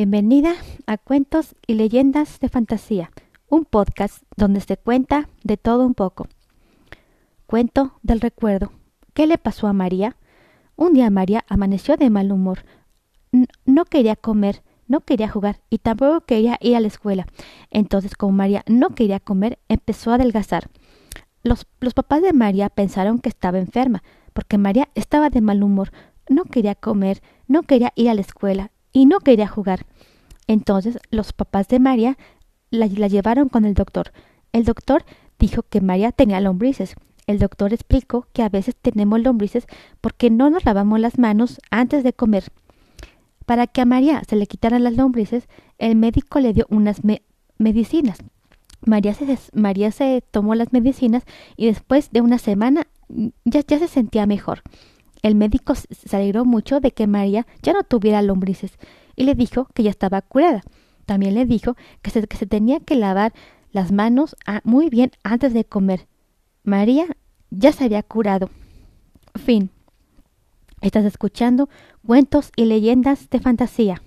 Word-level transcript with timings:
Bienvenida 0.00 0.54
a 0.86 0.96
Cuentos 0.96 1.54
y 1.66 1.74
Leyendas 1.74 2.40
de 2.40 2.48
Fantasía, 2.48 3.10
un 3.50 3.66
podcast 3.66 4.22
donde 4.34 4.62
se 4.62 4.78
cuenta 4.78 5.28
de 5.44 5.58
todo 5.58 5.84
un 5.84 5.92
poco. 5.92 6.26
Cuento 7.44 7.98
del 8.02 8.22
recuerdo. 8.22 8.72
¿Qué 9.12 9.26
le 9.26 9.36
pasó 9.36 9.66
a 9.66 9.74
María? 9.74 10.16
Un 10.74 10.94
día 10.94 11.10
María 11.10 11.44
amaneció 11.50 11.98
de 11.98 12.08
mal 12.08 12.32
humor. 12.32 12.60
no 13.66 13.84
quería 13.84 14.16
comer, 14.16 14.62
no 14.88 15.00
quería 15.02 15.28
jugar 15.28 15.60
y 15.68 15.76
tampoco 15.76 16.22
quería 16.22 16.56
ir 16.62 16.76
a 16.76 16.80
la 16.80 16.88
escuela. 16.88 17.26
Entonces, 17.70 18.16
como 18.16 18.32
María 18.32 18.64
no 18.66 18.94
quería 18.94 19.20
comer, 19.20 19.58
empezó 19.68 20.12
a 20.12 20.14
adelgazar. 20.14 20.70
Los, 21.42 21.66
los 21.78 21.92
papás 21.92 22.22
de 22.22 22.32
María 22.32 22.70
pensaron 22.70 23.18
que 23.18 23.28
estaba 23.28 23.58
enferma, 23.58 24.02
porque 24.32 24.56
María 24.56 24.88
estaba 24.94 25.28
de 25.28 25.42
mal 25.42 25.62
humor, 25.62 25.92
no 26.26 26.44
quería 26.44 26.74
comer, 26.74 27.20
no 27.48 27.64
quería 27.64 27.92
ir 27.96 28.08
a 28.08 28.14
la 28.14 28.22
escuela 28.22 28.70
y 28.92 29.06
no 29.06 29.20
quería 29.20 29.48
jugar. 29.48 29.86
Entonces 30.46 30.98
los 31.10 31.32
papás 31.32 31.68
de 31.68 31.78
María 31.78 32.18
la, 32.70 32.86
llevaron 32.86 33.48
con 33.48 33.64
el 33.64 33.74
doctor. 33.74 34.12
El 34.52 34.64
doctor 34.64 35.04
dijo 35.38 35.62
que 35.62 35.80
María 35.80 36.12
tenía 36.12 36.40
lombrices. 36.40 36.94
El 37.26 37.38
doctor 37.38 37.72
explicó 37.72 38.26
que 38.32 38.42
a 38.42 38.48
veces 38.48 38.74
tenemos 38.80 39.20
lombrices 39.20 39.66
porque 40.00 40.30
no 40.30 40.50
nos 40.50 40.64
lavamos 40.64 40.98
las 40.98 41.18
manos 41.18 41.60
antes 41.70 42.02
de 42.02 42.12
comer. 42.12 42.44
Para 43.46 43.66
que 43.66 43.80
a 43.80 43.84
María 43.84 44.22
se 44.28 44.36
le 44.36 44.46
quitaran 44.46 44.84
las 44.84 44.96
lombrices, 44.96 45.48
el 45.78 45.96
médico 45.96 46.40
le 46.40 46.52
dio 46.52 46.66
unas 46.68 47.00
medicinas. 47.58 48.18
María 48.84 49.14
se, 49.14 49.38
María 49.52 49.92
se 49.92 50.22
tomó 50.30 50.54
las 50.54 50.72
medicinas 50.72 51.24
y 51.56 51.66
después 51.66 52.10
de 52.10 52.22
una 52.22 52.38
semana 52.38 52.86
ya, 53.44 53.60
ya 53.60 53.78
se 53.78 53.88
sentía 53.88 54.26
mejor. 54.26 54.62
El 55.22 55.34
médico 55.34 55.74
se 55.74 56.16
alegró 56.16 56.44
mucho 56.44 56.80
de 56.80 56.92
que 56.92 57.06
María 57.06 57.46
ya 57.62 57.72
no 57.72 57.82
tuviera 57.84 58.22
lombrices 58.22 58.72
y 59.16 59.24
le 59.24 59.34
dijo 59.34 59.66
que 59.74 59.82
ya 59.82 59.90
estaba 59.90 60.22
curada. 60.22 60.62
También 61.06 61.34
le 61.34 61.44
dijo 61.44 61.76
que 62.02 62.10
se, 62.10 62.22
tenía 62.22 62.80
que 62.80 62.94
lavar 62.94 63.32
las 63.72 63.92
manos 63.92 64.36
ah, 64.46 64.60
muy 64.64 64.88
bien 64.88 65.10
antes 65.22 65.52
de 65.52 65.64
comer. 65.64 66.06
María 66.62 67.06
ya 67.50 67.72
se 67.72 67.84
había 67.84 68.02
curado. 68.02 68.48
Fin. 69.34 69.70
Estás 70.80 71.04
escuchando 71.04 71.68
cuentos 72.06 72.52
y 72.56 72.64
leyendas 72.64 73.28
de 73.28 73.40
fantasía. 73.40 74.02